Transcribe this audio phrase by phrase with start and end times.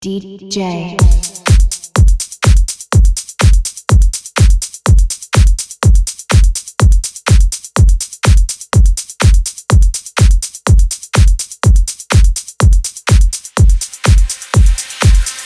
[0.00, 0.38] DJ.
[0.48, 0.96] DJ.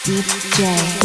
[0.04, 1.01] DJ.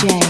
[0.00, 0.27] DJ.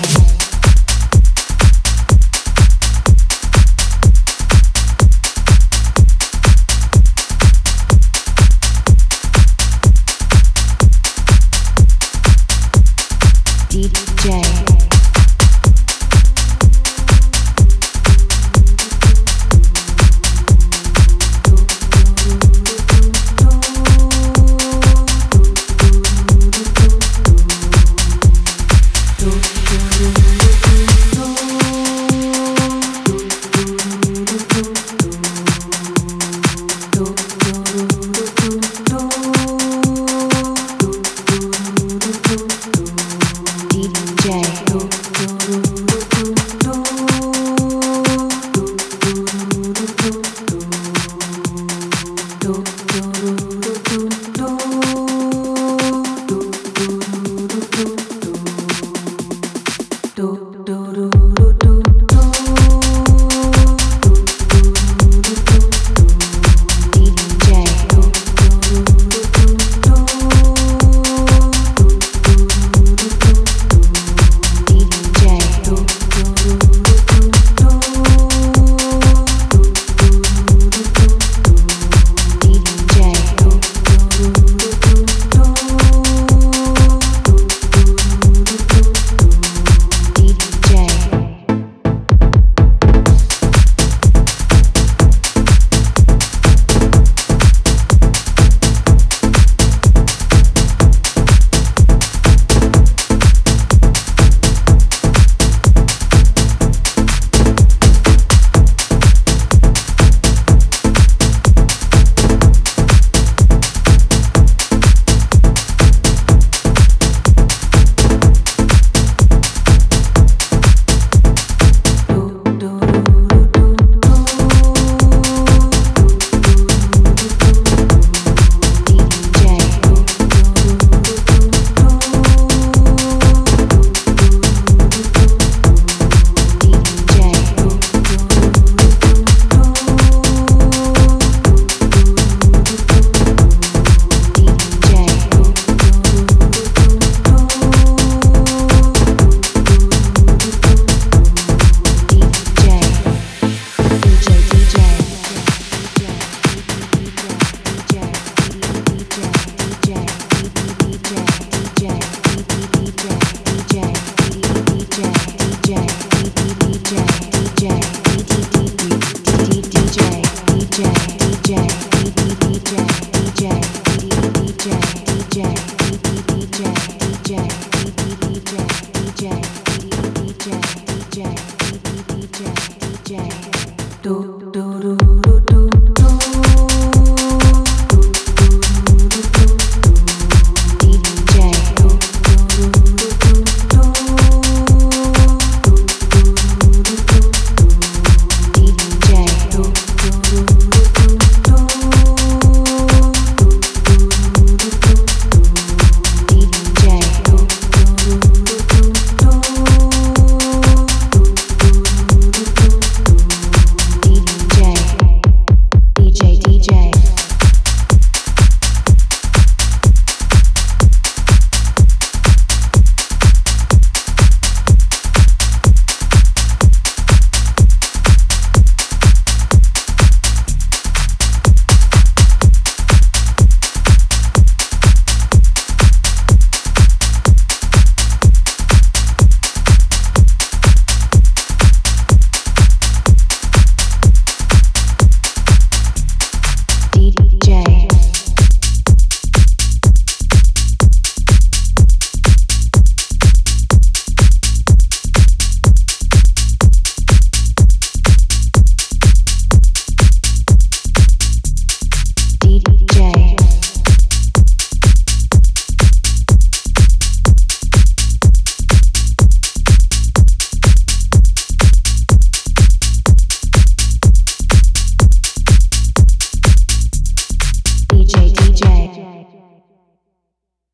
[184.02, 185.17] do do do